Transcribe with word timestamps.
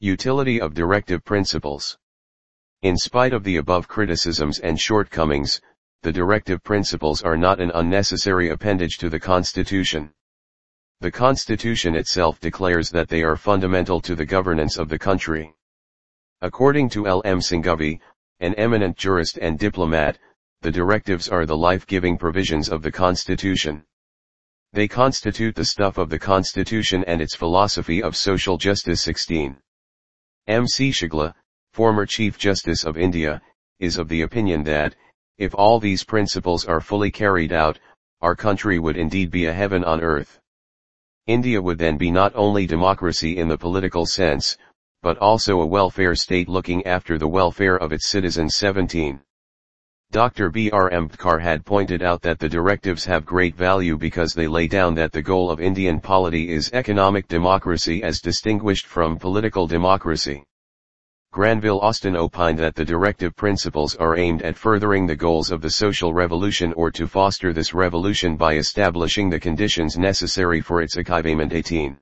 Utility 0.00 0.60
of 0.60 0.74
directive 0.74 1.24
principles. 1.24 1.96
In 2.82 2.98
spite 2.98 3.32
of 3.32 3.44
the 3.44 3.56
above 3.56 3.88
criticisms 3.88 4.58
and 4.58 4.78
shortcomings, 4.78 5.58
the 6.02 6.12
directive 6.12 6.62
principles 6.62 7.22
are 7.22 7.38
not 7.38 7.62
an 7.62 7.70
unnecessary 7.74 8.50
appendage 8.50 8.98
to 8.98 9.08
the 9.08 9.18
Constitution. 9.18 10.12
The 11.00 11.10
Constitution 11.10 11.96
itself 11.96 12.38
declares 12.40 12.90
that 12.90 13.08
they 13.08 13.22
are 13.22 13.36
fundamental 13.36 14.02
to 14.02 14.14
the 14.14 14.26
governance 14.26 14.76
of 14.76 14.90
the 14.90 14.98
country. 14.98 15.54
According 16.42 16.90
to 16.90 17.06
L. 17.06 17.22
M. 17.24 17.40
Singhvi, 17.40 17.98
an 18.40 18.54
eminent 18.56 18.98
jurist 18.98 19.38
and 19.38 19.58
diplomat, 19.58 20.18
the 20.60 20.70
directives 20.70 21.30
are 21.30 21.46
the 21.46 21.56
life-giving 21.56 22.18
provisions 22.18 22.68
of 22.68 22.82
the 22.82 22.92
Constitution. 22.92 23.82
They 24.74 24.88
constitute 24.88 25.54
the 25.54 25.64
stuff 25.64 25.96
of 25.96 26.10
the 26.10 26.18
Constitution 26.18 27.02
and 27.06 27.22
its 27.22 27.34
philosophy 27.34 28.02
of 28.02 28.14
social 28.14 28.58
justice 28.58 29.00
16. 29.00 29.56
M. 30.48 30.68
C. 30.68 30.90
Chagla, 30.90 31.34
former 31.72 32.06
Chief 32.06 32.38
Justice 32.38 32.84
of 32.84 32.96
India, 32.96 33.42
is 33.80 33.98
of 33.98 34.08
the 34.08 34.22
opinion 34.22 34.62
that, 34.62 34.94
if 35.38 35.52
all 35.56 35.80
these 35.80 36.04
principles 36.04 36.64
are 36.64 36.80
fully 36.80 37.10
carried 37.10 37.52
out, 37.52 37.80
our 38.20 38.36
country 38.36 38.78
would 38.78 38.96
indeed 38.96 39.28
be 39.28 39.46
a 39.46 39.52
heaven 39.52 39.82
on 39.82 40.00
earth. 40.00 40.38
India 41.26 41.60
would 41.60 41.78
then 41.78 41.96
be 41.96 42.12
not 42.12 42.32
only 42.36 42.64
democracy 42.64 43.38
in 43.38 43.48
the 43.48 43.58
political 43.58 44.06
sense, 44.06 44.56
but 45.02 45.18
also 45.18 45.60
a 45.60 45.66
welfare 45.66 46.14
state 46.14 46.48
looking 46.48 46.86
after 46.86 47.18
the 47.18 47.26
welfare 47.26 47.76
of 47.76 47.92
its 47.92 48.06
citizens 48.06 48.54
17. 48.54 49.20
Dr. 50.12 50.50
B. 50.50 50.70
R. 50.70 50.88
Ambedkar 50.90 51.40
had 51.40 51.64
pointed 51.64 52.02
out 52.02 52.22
that 52.22 52.38
the 52.38 52.48
directives 52.48 53.04
have 53.04 53.26
great 53.26 53.56
value 53.56 53.98
because 53.98 54.32
they 54.32 54.46
lay 54.46 54.68
down 54.68 54.94
that 54.94 55.12
the 55.12 55.20
goal 55.20 55.50
of 55.50 55.60
Indian 55.60 56.00
polity 56.00 56.50
is 56.50 56.70
economic 56.72 57.26
democracy 57.28 58.02
as 58.02 58.20
distinguished 58.20 58.86
from 58.86 59.18
political 59.18 59.66
democracy. 59.66 60.44
Granville 61.32 61.80
Austin 61.80 62.16
opined 62.16 62.58
that 62.60 62.74
the 62.74 62.84
directive 62.84 63.36
principles 63.36 63.94
are 63.96 64.16
aimed 64.16 64.40
at 64.42 64.56
furthering 64.56 65.06
the 65.06 65.16
goals 65.16 65.50
of 65.50 65.60
the 65.60 65.68
social 65.68 66.14
revolution 66.14 66.72
or 66.74 66.90
to 66.92 67.06
foster 67.06 67.52
this 67.52 67.74
revolution 67.74 68.36
by 68.36 68.54
establishing 68.54 69.28
the 69.28 69.40
conditions 69.40 69.98
necessary 69.98 70.60
for 70.60 70.80
its 70.80 70.96
achievement 70.96 71.52
18. 71.52 71.98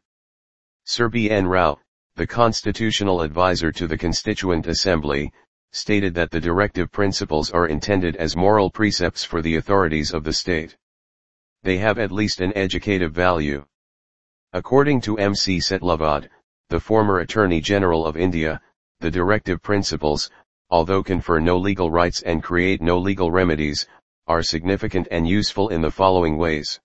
Sir 0.84 1.08
B. 1.08 1.30
N. 1.30 1.46
Rau, 1.46 1.78
the 2.16 2.27
constitutional 2.27 3.22
advisor 3.22 3.72
to 3.72 3.89
the 3.89 3.98
Constituent 3.98 4.68
Assembly, 4.68 5.33
stated 5.75 6.14
that 6.14 6.30
the 6.30 6.41
directive 6.41 6.92
principles 6.92 7.50
are 7.50 7.67
intended 7.67 8.14
as 8.14 8.36
moral 8.36 8.70
precepts 8.70 9.25
for 9.25 9.42
the 9.42 9.56
authorities 9.56 10.14
of 10.14 10.22
the 10.22 10.33
state. 10.33 10.77
They 11.64 11.78
have 11.78 11.98
at 11.98 12.12
least 12.12 12.41
an 12.41 12.56
educative 12.56 13.12
value. 13.12 13.64
According 14.52 15.00
to 15.00 15.19
M.C. 15.19 15.58
Setalvad, 15.58 16.28
the 16.70 16.78
former 16.78 17.19
Attorney 17.19 17.61
General 17.61 18.06
of 18.06 18.17
India, 18.17 18.61
the 19.00 19.11
directive 19.11 19.61
principles, 19.62 20.30
although 20.70 21.02
confer 21.02 21.41
no 21.41 21.58
legal 21.58 21.91
rights 21.91 22.22
and 22.22 22.41
create 22.41 22.80
no 22.80 22.97
legal 22.97 23.33
remedies, 23.33 23.89
are 24.28 24.45
significant 24.45 25.08
and 25.11 25.27
useful 25.27 25.70
in 25.70 25.83
the 25.83 25.91
following 25.91 26.39
ways. 26.39 26.78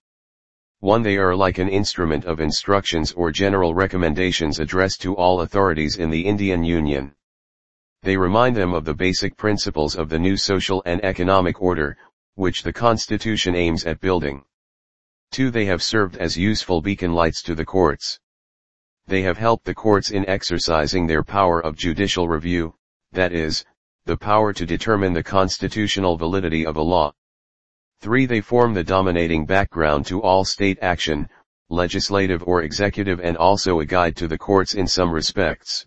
1. 0.80 1.04
They 1.04 1.18
are 1.18 1.36
like 1.36 1.60
an 1.60 1.70
instrument 1.70 2.26
of 2.26 2.40
instructions 2.40 3.12
or 3.12 3.30
general 3.30 3.76
recommendations 3.76 4.60
addressed 4.60 5.02
to 5.02 5.16
all 5.16 5.42
authorities 5.42 5.98
in 5.98 6.10
the 6.10 6.26
Indian 6.26 6.64
Union. 6.64 7.14
They 8.02 8.16
remind 8.16 8.56
them 8.56 8.74
of 8.74 8.86
the 8.86 8.94
basic 8.94 9.36
principles 9.36 9.96
of 9.96 10.08
the 10.08 10.20
new 10.20 10.38
social 10.38 10.82
and 10.86 11.04
economic 11.04 11.62
order, 11.62 11.98
which 12.36 12.64
the 12.64 12.72
Constitution 12.72 13.56
aims 13.56 13.86
at 13.86 14.00
building. 14.00 14.44
2. 15.32 15.52
They 15.52 15.66
have 15.66 15.84
served 15.84 16.16
as 16.18 16.38
useful 16.38 16.82
beacon 16.82 17.14
lights 17.14 17.44
to 17.44 17.56
the 17.56 17.66
courts. 17.66 18.20
They 19.06 19.22
have 19.24 19.38
helped 19.38 19.66
the 19.66 19.76
courts 19.76 20.12
in 20.12 20.28
exercising 20.30 21.08
their 21.08 21.24
power 21.24 21.60
of 21.60 21.76
judicial 21.76 22.30
review, 22.30 22.76
that 23.12 23.34
is, 23.34 23.66
the 24.06 24.16
power 24.18 24.54
to 24.54 24.66
determine 24.66 25.14
the 25.14 25.22
constitutional 25.22 26.16
validity 26.16 26.66
of 26.66 26.78
a 26.78 26.82
law. 26.82 27.12
3. 28.00 28.26
They 28.26 28.40
form 28.40 28.74
the 28.74 28.84
dominating 28.84 29.46
background 29.46 30.06
to 30.06 30.22
all 30.22 30.46
state 30.46 30.80
action, 30.82 31.28
legislative 31.70 32.44
or 32.48 32.64
executive 32.64 33.20
and 33.20 33.36
also 33.36 33.82
a 33.82 33.86
guide 33.86 34.16
to 34.16 34.28
the 34.28 34.38
courts 34.38 34.74
in 34.74 34.88
some 34.88 35.12
respects. 35.12 35.86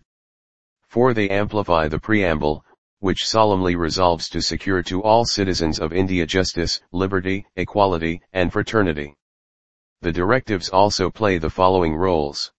4. 0.92 1.14
They 1.14 1.30
amplify 1.30 1.88
the 1.88 1.98
preamble, 1.98 2.66
which 2.98 3.26
solemnly 3.26 3.76
resolves 3.76 4.28
to 4.28 4.42
secure 4.42 4.82
to 4.82 5.02
all 5.02 5.24
citizens 5.24 5.80
of 5.80 5.94
India 5.94 6.26
justice, 6.26 6.82
liberty, 6.92 7.46
equality, 7.56 8.20
and 8.34 8.52
fraternity. 8.52 9.14
The 10.02 10.12
directives 10.12 10.68
also 10.68 11.08
play 11.08 11.38
the 11.38 11.48
following 11.48 11.96
roles. 11.96 12.52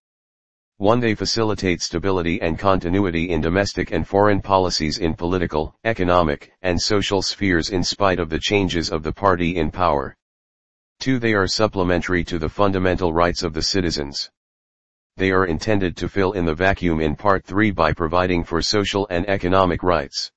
1. 0.77 0.99
They 0.99 1.13
facilitate 1.13 1.83
stability 1.83 2.41
and 2.41 2.57
continuity 2.57 3.29
in 3.29 3.39
domestic 3.39 3.91
and 3.91 4.07
foreign 4.07 4.41
policies 4.41 4.97
in 4.97 5.13
political, 5.13 5.75
economic, 5.83 6.51
and 6.63 6.81
social 6.81 7.21
spheres 7.21 7.69
in 7.69 7.83
spite 7.83 8.17
of 8.17 8.29
the 8.29 8.39
changes 8.39 8.89
of 8.89 9.03
the 9.03 9.13
party 9.13 9.57
in 9.57 9.69
power. 9.69 10.17
2. 11.01 11.19
They 11.19 11.35
are 11.35 11.45
supplementary 11.45 12.23
to 12.23 12.39
the 12.39 12.49
fundamental 12.49 13.13
rights 13.13 13.43
of 13.43 13.53
the 13.53 13.61
citizens 13.61 14.31
they 15.15 15.31
are 15.31 15.45
intended 15.45 15.95
to 15.95 16.09
fill 16.09 16.31
in 16.31 16.43
the 16.43 16.55
vacuum 16.55 16.99
in 16.99 17.15
Part 17.15 17.45
3 17.45 17.69
by 17.69 17.93
providing 17.93 18.43
for 18.43 18.61
social 18.63 19.05
and 19.11 19.29
economic 19.29 19.83
rights. 19.83 20.31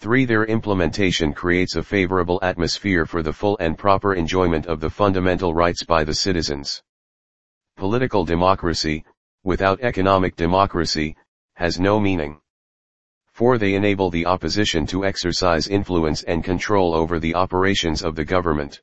3. 0.00 0.24
Their 0.24 0.44
implementation 0.44 1.32
creates 1.32 1.76
a 1.76 1.82
favorable 1.82 2.40
atmosphere 2.42 3.06
for 3.06 3.22
the 3.22 3.32
full 3.32 3.56
and 3.60 3.78
proper 3.78 4.14
enjoyment 4.14 4.66
of 4.66 4.80
the 4.80 4.90
fundamental 4.90 5.54
rights 5.54 5.84
by 5.84 6.02
the 6.02 6.12
citizens. 6.12 6.82
Political 7.76 8.24
democracy, 8.24 9.04
without 9.44 9.80
economic 9.80 10.34
democracy, 10.34 11.16
has 11.54 11.78
no 11.78 12.00
meaning. 12.00 12.40
4. 13.32 13.58
They 13.58 13.74
enable 13.74 14.10
the 14.10 14.26
opposition 14.26 14.86
to 14.88 15.04
exercise 15.04 15.68
influence 15.68 16.24
and 16.24 16.42
control 16.42 16.94
over 16.94 17.20
the 17.20 17.36
operations 17.36 18.02
of 18.02 18.16
the 18.16 18.24
government. 18.24 18.82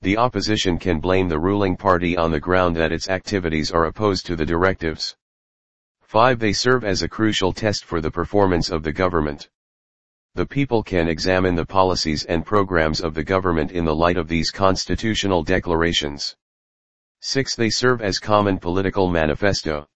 The 0.00 0.16
opposition 0.16 0.78
can 0.78 1.00
blame 1.00 1.28
the 1.28 1.40
ruling 1.40 1.76
party 1.76 2.16
on 2.16 2.30
the 2.30 2.38
ground 2.38 2.76
that 2.76 2.92
its 2.92 3.08
activities 3.08 3.72
are 3.72 3.86
opposed 3.86 4.26
to 4.26 4.36
the 4.36 4.46
directives. 4.46 5.16
5. 6.02 6.38
They 6.38 6.52
serve 6.52 6.84
as 6.84 7.02
a 7.02 7.08
crucial 7.08 7.52
test 7.52 7.84
for 7.84 8.00
the 8.00 8.10
performance 8.10 8.70
of 8.70 8.84
the 8.84 8.92
government. 8.92 9.48
The 10.36 10.46
people 10.46 10.84
can 10.84 11.08
examine 11.08 11.56
the 11.56 11.66
policies 11.66 12.24
and 12.24 12.46
programs 12.46 13.00
of 13.00 13.12
the 13.12 13.24
government 13.24 13.72
in 13.72 13.84
the 13.84 13.94
light 13.94 14.16
of 14.16 14.28
these 14.28 14.52
constitutional 14.52 15.42
declarations. 15.42 16.36
6. 17.20 17.56
They 17.56 17.68
serve 17.68 18.00
as 18.00 18.20
common 18.20 18.58
political 18.58 19.10
manifesto. 19.10 19.88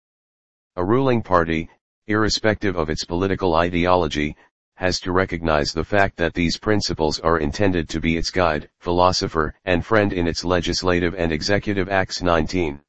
A 0.75 0.85
ruling 0.85 1.23
party, 1.23 1.71
irrespective 2.09 2.75
of 2.75 2.91
its 2.91 3.05
political 3.05 3.55
ideology, 3.55 4.37
has 4.83 4.99
to 4.99 5.13
recognize 5.13 5.73
the 5.73 5.85
fact 5.85 6.17
that 6.17 6.35
these 6.35 6.59
principles 6.59 7.21
are 7.21 7.39
intended 7.39 7.89
to 7.89 8.01
be 8.01 8.17
its 8.17 8.33
guide, 8.33 8.69
philosopher, 8.81 9.55
and 9.65 9.87
friend 9.87 10.13
in 10.13 10.27
its 10.27 10.45
legislative 10.45 11.15
and 11.17 11.31
executive 11.31 11.89
acts 11.89 12.21
19. 12.21 12.81